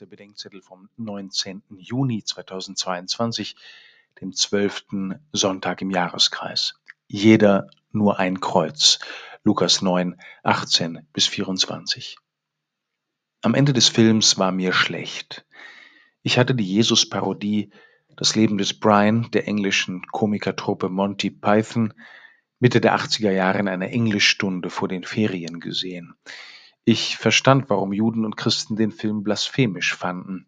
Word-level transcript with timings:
Der 0.00 0.06
Bedenkzettel 0.06 0.60
vom 0.60 0.88
19. 0.96 1.62
Juni 1.78 2.24
2022, 2.24 3.54
dem 4.20 4.32
12. 4.32 4.86
Sonntag 5.32 5.82
im 5.82 5.90
Jahreskreis. 5.92 6.74
Jeder 7.06 7.70
nur 7.92 8.18
ein 8.18 8.40
Kreuz. 8.40 8.98
Lukas 9.44 9.82
9, 9.82 10.20
18 10.42 11.06
bis 11.12 11.28
24. 11.28 12.16
Am 13.42 13.54
Ende 13.54 13.72
des 13.72 13.88
Films 13.88 14.36
war 14.36 14.50
mir 14.50 14.72
schlecht. 14.72 15.46
Ich 16.22 16.38
hatte 16.38 16.56
die 16.56 16.66
Jesus-Parodie 16.66 17.70
Das 18.16 18.34
Leben 18.34 18.58
des 18.58 18.80
Brian 18.80 19.30
der 19.30 19.46
englischen 19.46 20.04
Komikertruppe 20.08 20.88
Monty 20.88 21.30
Python 21.30 21.94
Mitte 22.58 22.80
der 22.80 22.98
80er 22.98 23.30
Jahre 23.30 23.60
in 23.60 23.68
einer 23.68 23.90
Englischstunde 23.90 24.70
vor 24.70 24.88
den 24.88 25.04
Ferien 25.04 25.60
gesehen. 25.60 26.16
Ich 26.86 27.16
verstand, 27.16 27.70
warum 27.70 27.94
Juden 27.94 28.26
und 28.26 28.36
Christen 28.36 28.76
den 28.76 28.92
Film 28.92 29.22
blasphemisch 29.22 29.94
fanden. 29.94 30.46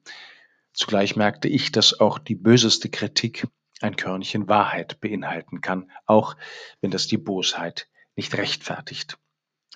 Zugleich 0.74 1.16
merkte 1.16 1.48
ich, 1.48 1.72
dass 1.72 1.98
auch 1.98 2.18
die 2.18 2.34
böseste 2.34 2.90
Kritik 2.90 3.48
ein 3.80 3.96
Körnchen 3.96 4.46
Wahrheit 4.46 5.00
beinhalten 5.00 5.62
kann, 5.62 5.90
auch 6.04 6.36
wenn 6.82 6.90
das 6.90 7.06
die 7.06 7.16
Bosheit 7.16 7.88
nicht 8.16 8.36
rechtfertigt. 8.36 9.18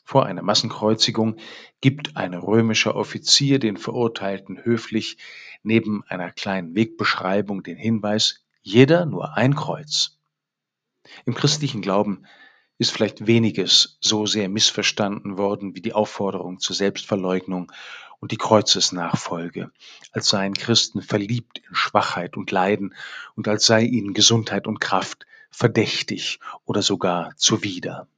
Vor 0.04 0.26
einer 0.26 0.42
Massenkreuzigung 0.42 1.36
gibt 1.80 2.16
ein 2.16 2.34
römischer 2.34 2.94
Offizier 2.94 3.58
den 3.58 3.78
Verurteilten 3.78 4.62
höflich 4.62 5.16
neben 5.62 6.04
einer 6.08 6.30
kleinen 6.30 6.74
Wegbeschreibung 6.74 7.62
den 7.62 7.78
Hinweis, 7.78 8.44
jeder 8.60 9.06
nur 9.06 9.36
ein 9.36 9.54
Kreuz. 9.54 10.18
Im 11.24 11.34
christlichen 11.34 11.80
Glauben 11.80 12.26
ist 12.80 12.92
vielleicht 12.92 13.26
weniges 13.26 13.98
so 14.00 14.24
sehr 14.24 14.48
missverstanden 14.48 15.36
worden 15.36 15.74
wie 15.76 15.82
die 15.82 15.92
Aufforderung 15.92 16.60
zur 16.60 16.74
Selbstverleugnung 16.74 17.70
und 18.20 18.32
die 18.32 18.38
Kreuzesnachfolge, 18.38 19.70
als 20.12 20.30
seien 20.30 20.54
Christen 20.54 21.02
verliebt 21.02 21.58
in 21.58 21.74
Schwachheit 21.74 22.38
und 22.38 22.50
Leiden 22.50 22.94
und 23.36 23.48
als 23.48 23.66
sei 23.66 23.82
ihnen 23.82 24.14
Gesundheit 24.14 24.66
und 24.66 24.80
Kraft 24.80 25.26
verdächtig 25.50 26.40
oder 26.64 26.80
sogar 26.80 27.36
zuwider. 27.36 28.08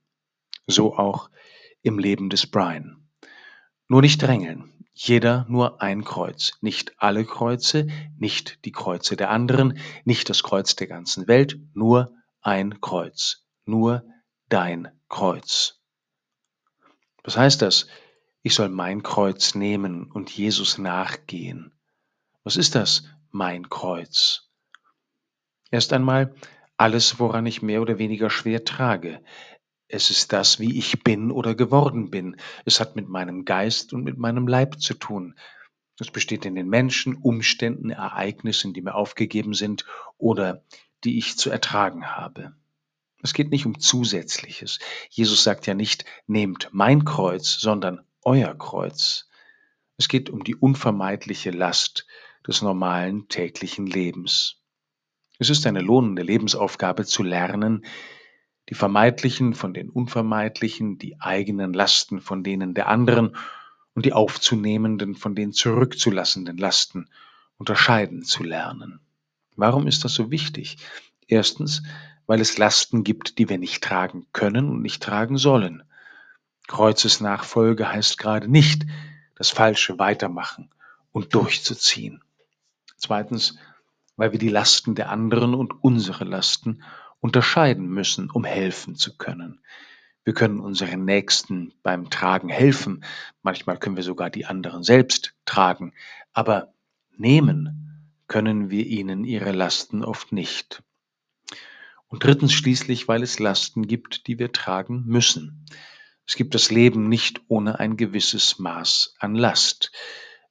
So 0.68 0.96
auch 0.96 1.28
im 1.83 1.98
Leben 1.98 2.30
des 2.30 2.46
Brian. 2.46 3.08
Nur 3.88 4.00
nicht 4.00 4.22
drängeln, 4.22 4.72
jeder 4.94 5.44
nur 5.48 5.83
ein 5.83 6.05
Kreuz, 6.05 6.52
nicht 6.60 6.94
alle 6.98 7.24
Kreuze, 7.24 7.88
nicht 8.16 8.64
die 8.64 8.72
Kreuze 8.72 9.16
der 9.16 9.30
anderen, 9.30 9.77
nicht 10.05 10.30
das 10.30 10.44
Kreuz 10.44 10.77
der 10.77 10.86
ganzen 10.86 11.27
Welt, 11.27 11.58
nur 11.74 12.12
ein 12.42 12.80
Kreuz, 12.80 13.44
nur 13.64 14.05
dein 14.53 14.89
Kreuz. 15.08 15.81
Was 17.25 17.39
heißt 17.39 17.62
das? 17.62 17.86
Ich 18.42 18.55
soll 18.55 18.69
mein 18.69 19.03
Kreuz 19.03 19.55
nehmen 19.55 20.11
und 20.11 20.31
Jesus 20.31 20.77
nachgehen. 20.77 21.72
Was 22.45 22.56
ist 22.56 22.75
das, 22.75 23.05
mein 23.30 23.70
Kreuz? 23.70 24.50
Erst 25.70 25.95
einmal 25.95 26.34
alles, 26.77 27.19
woran 27.19 27.47
ich 27.47 27.62
mehr 27.62 27.80
oder 27.80 27.98
weniger 27.98 28.28
schwer 28.28 28.62
trage. 28.64 29.25
Es 29.89 30.11
ist 30.11 30.34
das, 30.34 30.61
wie 30.61 30.77
ich 30.77 31.03
bin 31.03 31.30
oder 31.30 31.55
geworden 31.55 32.11
bin. 32.11 32.36
Es 32.67 32.78
hat 32.78 32.95
mit 32.95 33.08
meinem 33.08 33.47
Geist 33.47 33.95
und 33.95 34.05
mit 34.05 34.19
meinem 34.19 34.47
Leib 34.47 34.80
zu 34.80 34.92
tun. 34.92 35.34
Es 35.98 36.11
besteht 36.11 36.45
in 36.45 36.56
den 36.56 36.69
Menschen, 36.69 37.14
Umständen, 37.14 37.89
Ereignissen, 37.89 38.75
die 38.75 38.83
mir 38.83 38.97
aufgegeben 38.97 39.55
sind 39.55 39.86
oder 40.19 40.62
die 41.05 41.17
ich 41.17 41.39
zu 41.39 41.48
ertragen 41.48 42.17
habe. 42.17 42.55
Es 43.22 43.32
geht 43.34 43.50
nicht 43.50 43.66
um 43.66 43.78
Zusätzliches. 43.78 44.80
Jesus 45.08 45.44
sagt 45.44 45.66
ja 45.66 45.74
nicht, 45.74 46.04
nehmt 46.26 46.68
mein 46.72 47.04
Kreuz, 47.04 47.58
sondern 47.60 48.00
euer 48.24 48.54
Kreuz. 48.54 49.28
Es 49.96 50.08
geht 50.08 50.28
um 50.28 50.42
die 50.42 50.56
unvermeidliche 50.56 51.52
Last 51.52 52.06
des 52.46 52.62
normalen 52.62 53.28
täglichen 53.28 53.86
Lebens. 53.86 54.56
Es 55.38 55.50
ist 55.50 55.66
eine 55.66 55.80
lohnende 55.80 56.22
Lebensaufgabe 56.22 57.04
zu 57.04 57.22
lernen, 57.22 57.84
die 58.68 58.74
vermeidlichen 58.74 59.55
von 59.55 59.74
den 59.74 59.88
unvermeidlichen, 59.88 60.98
die 60.98 61.20
eigenen 61.20 61.72
Lasten 61.72 62.20
von 62.20 62.42
denen 62.42 62.74
der 62.74 62.88
anderen 62.88 63.36
und 63.94 64.06
die 64.06 64.12
aufzunehmenden 64.12 65.14
von 65.14 65.34
den 65.34 65.52
zurückzulassenden 65.52 66.56
Lasten 66.56 67.08
unterscheiden 67.58 68.22
zu 68.22 68.42
lernen. 68.42 69.00
Warum 69.56 69.86
ist 69.86 70.05
das 70.05 70.14
so 70.14 70.30
wichtig? 70.30 70.78
Erstens, 71.27 71.82
weil 72.27 72.40
es 72.40 72.58
Lasten 72.58 73.05
gibt, 73.05 73.38
die 73.38 73.48
wir 73.48 73.58
nicht 73.58 73.83
tragen 73.83 74.27
können 74.33 74.68
und 74.68 74.83
nicht 74.83 75.02
tragen 75.02 75.38
sollen. 75.38 75.83
Kreuzesnachfolge 76.68 77.90
heißt 77.90 78.18
gerade 78.18 78.48
nicht, 78.48 78.86
das 79.36 79.50
Falsche 79.50 79.98
weitermachen 79.98 80.70
und 81.11 81.34
durchzuziehen. 81.34 82.22
Zweitens, 82.96 83.56
weil 84.16 84.32
wir 84.32 84.38
die 84.38 84.48
Lasten 84.48 84.94
der 84.94 85.11
anderen 85.11 85.55
und 85.55 85.82
unsere 85.82 86.24
Lasten 86.24 86.82
unterscheiden 87.20 87.88
müssen, 87.88 88.30
um 88.30 88.44
helfen 88.44 88.94
zu 88.96 89.16
können. 89.16 89.61
Wir 90.24 90.34
können 90.34 90.61
unseren 90.61 91.05
Nächsten 91.05 91.72
beim 91.82 92.08
Tragen 92.11 92.48
helfen, 92.48 93.05
manchmal 93.42 93.78
können 93.78 93.96
wir 93.96 94.05
sogar 94.05 94.30
die 94.30 94.46
anderen 94.46 94.84
selbst 94.84 95.34
tragen, 95.44 95.92
aber 96.32 96.72
nehmen 97.16 98.08
können 98.28 98.70
wir 98.70 98.86
ihnen 98.86 99.24
ihre 99.24 99.52
Lasten 99.52 100.05
oft 100.05 100.32
nicht. 100.32 100.82
Und 102.12 102.24
drittens 102.24 102.52
schließlich, 102.52 103.08
weil 103.08 103.23
es 103.23 103.39
Lasten 103.39 103.86
gibt, 103.86 104.27
die 104.27 104.39
wir 104.39 104.52
tragen 104.52 105.05
müssen. 105.06 105.64
Es 106.27 106.36
gibt 106.36 106.55
das 106.55 106.70
Leben 106.70 107.08
nicht 107.08 107.40
ohne 107.48 107.80
ein 107.80 107.96
gewisses 107.96 108.58
Maß 108.58 109.14
an 109.18 109.34
Last. 109.34 109.92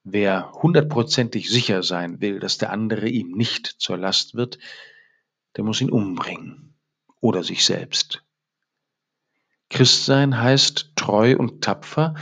Wer 0.04 0.54
hundertprozentig 0.54 1.52
sicher 1.52 1.84
sein 1.84 2.20
will, 2.20 2.40
dass 2.40 2.58
der 2.58 2.72
andere 2.72 3.08
ihm 3.10 3.34
nicht 3.34 3.68
zur 3.68 3.98
Last 3.98 4.34
wird, 4.34 4.58
der 5.56 5.64
muss 5.64 5.82
ihn 5.82 5.92
umbringen 5.92 6.74
oder 7.20 7.44
sich 7.44 7.64
selbst. 7.64 8.24
Christsein 9.70 10.40
heißt 10.42 10.94
treu 10.96 11.38
und 11.38 11.64
tapfer 11.64 12.16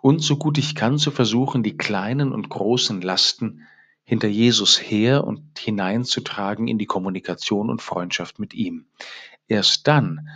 und 0.00 0.20
so 0.20 0.36
gut 0.36 0.58
ich 0.58 0.76
kann 0.76 0.98
zu 0.98 1.10
versuchen, 1.10 1.64
die 1.64 1.76
kleinen 1.76 2.30
und 2.30 2.48
großen 2.50 3.00
Lasten 3.00 3.66
hinter 4.06 4.28
Jesus 4.28 4.80
her 4.80 5.24
und 5.24 5.58
hineinzutragen 5.58 6.68
in 6.68 6.78
die 6.78 6.86
Kommunikation 6.86 7.68
und 7.68 7.82
Freundschaft 7.82 8.38
mit 8.38 8.54
ihm. 8.54 8.86
Erst 9.48 9.86
dann 9.88 10.28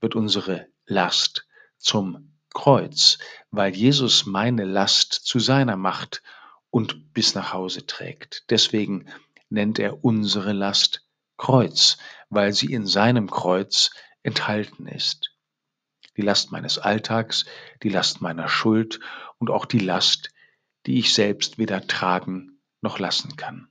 wird 0.00 0.14
unsere 0.14 0.68
Last 0.86 1.46
zum 1.76 2.32
Kreuz, 2.54 3.18
weil 3.50 3.74
Jesus 3.74 4.26
meine 4.26 4.64
Last 4.64 5.12
zu 5.12 5.40
seiner 5.40 5.76
macht 5.76 6.22
und 6.70 7.12
bis 7.12 7.34
nach 7.34 7.52
Hause 7.52 7.84
trägt. 7.84 8.44
Deswegen 8.48 9.06
nennt 9.50 9.80
er 9.80 10.04
unsere 10.04 10.52
Last 10.52 11.04
Kreuz, 11.36 11.98
weil 12.30 12.52
sie 12.52 12.72
in 12.72 12.86
seinem 12.86 13.28
Kreuz 13.28 13.90
enthalten 14.22 14.86
ist. 14.86 15.32
Die 16.16 16.22
Last 16.22 16.52
meines 16.52 16.78
Alltags, 16.78 17.44
die 17.82 17.88
Last 17.88 18.22
meiner 18.22 18.48
Schuld 18.48 19.00
und 19.38 19.50
auch 19.50 19.66
die 19.66 19.80
Last, 19.80 20.30
die 20.86 21.00
ich 21.00 21.12
selbst 21.12 21.58
weder 21.58 21.86
tragen 21.86 22.55
noch 22.86 23.00
lassen 23.00 23.34
kann. 23.34 23.66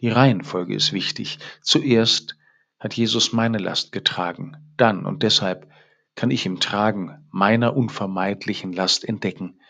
Die 0.00 0.08
Reihenfolge 0.08 0.74
ist 0.74 0.94
wichtig. 0.94 1.38
Zuerst 1.60 2.38
hat 2.78 2.94
Jesus 2.94 3.34
meine 3.34 3.58
Last 3.58 3.92
getragen, 3.92 4.56
dann 4.78 5.04
und 5.04 5.22
deshalb 5.22 5.70
kann 6.14 6.30
ich 6.30 6.46
im 6.46 6.58
Tragen 6.58 7.28
meiner 7.30 7.76
unvermeidlichen 7.76 8.72
Last 8.72 9.06
entdecken, 9.06 9.60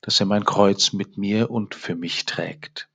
dass 0.00 0.20
er 0.20 0.26
mein 0.26 0.44
Kreuz 0.44 0.92
mit 0.92 1.18
mir 1.18 1.50
und 1.50 1.74
für 1.74 1.96
mich 1.96 2.24
trägt. 2.24 2.88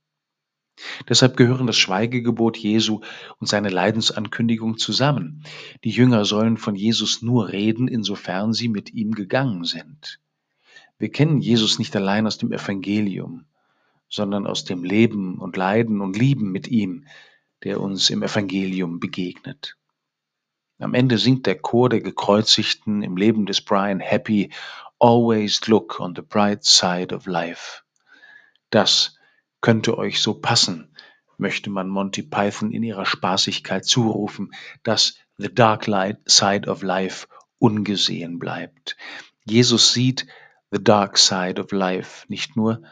Deshalb 1.06 1.36
gehören 1.36 1.66
das 1.66 1.76
Schweigegebot 1.76 2.56
Jesu 2.56 3.00
und 3.38 3.46
seine 3.46 3.68
Leidensankündigung 3.68 4.78
zusammen. 4.78 5.44
Die 5.84 5.90
Jünger 5.90 6.24
sollen 6.24 6.56
von 6.56 6.76
Jesus 6.76 7.20
nur 7.20 7.48
reden, 7.48 7.88
insofern 7.88 8.54
sie 8.54 8.68
mit 8.68 8.94
ihm 8.94 9.12
gegangen 9.12 9.64
sind. 9.64 10.18
Wir 10.98 11.10
kennen 11.10 11.40
Jesus 11.40 11.78
nicht 11.78 11.94
allein 11.94 12.26
aus 12.26 12.38
dem 12.38 12.52
Evangelium, 12.52 13.44
sondern 14.08 14.46
aus 14.46 14.64
dem 14.64 14.84
Leben 14.84 15.38
und 15.38 15.56
Leiden 15.56 16.00
und 16.00 16.16
Lieben 16.16 16.50
mit 16.50 16.68
ihm, 16.68 17.06
der 17.64 17.80
uns 17.80 18.10
im 18.10 18.22
Evangelium 18.22 19.00
begegnet. 19.00 19.76
Am 20.78 20.94
Ende 20.94 21.18
singt 21.18 21.46
der 21.46 21.58
Chor 21.58 21.88
der 21.88 22.00
Gekreuzigten 22.00 23.02
im 23.02 23.16
Leben 23.16 23.46
des 23.46 23.60
Brian 23.60 24.00
Happy 24.00 24.52
Always 25.00 25.66
look 25.66 26.00
on 26.00 26.14
the 26.14 26.22
bright 26.22 26.64
side 26.64 27.14
of 27.14 27.26
life. 27.26 27.82
Das 28.70 29.16
könnte 29.60 29.98
euch 29.98 30.20
so 30.20 30.34
passen, 30.34 30.94
möchte 31.36 31.70
man 31.70 31.88
Monty 31.88 32.22
Python 32.22 32.72
in 32.72 32.82
ihrer 32.82 33.06
Spaßigkeit 33.06 33.84
zurufen, 33.84 34.52
dass 34.82 35.18
the 35.36 35.52
dark 35.52 35.84
side 36.26 36.68
of 36.68 36.82
life 36.82 37.26
ungesehen 37.58 38.38
bleibt. 38.38 38.96
Jesus 39.44 39.92
sieht 39.92 40.26
the 40.70 40.82
dark 40.82 41.16
side 41.18 41.60
of 41.60 41.72
life 41.72 42.26
nicht 42.28 42.56
nur, 42.56 42.82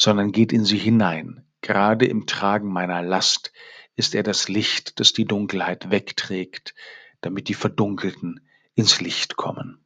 sondern 0.00 0.32
geht 0.32 0.52
in 0.52 0.64
sie 0.64 0.78
hinein. 0.78 1.44
Gerade 1.60 2.06
im 2.06 2.26
Tragen 2.26 2.72
meiner 2.72 3.02
Last 3.02 3.52
ist 3.96 4.14
er 4.14 4.22
das 4.22 4.48
Licht, 4.48 4.98
das 4.98 5.12
die 5.12 5.26
Dunkelheit 5.26 5.90
wegträgt, 5.90 6.74
damit 7.20 7.48
die 7.48 7.54
Verdunkelten 7.54 8.40
ins 8.74 9.02
Licht 9.02 9.36
kommen. 9.36 9.84